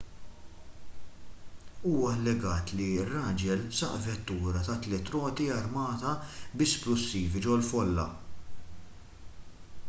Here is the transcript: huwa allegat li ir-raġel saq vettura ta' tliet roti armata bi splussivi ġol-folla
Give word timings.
huwa 1.83 2.13
allegat 2.13 2.73
li 2.79 2.87
ir-raġel 3.01 3.61
saq 3.81 3.93
vettura 4.07 4.63
ta' 4.69 4.79
tliet 4.87 5.13
roti 5.17 5.51
armata 5.59 6.15
bi 6.57 6.69
splussivi 6.73 7.45
ġol-folla 7.49 8.09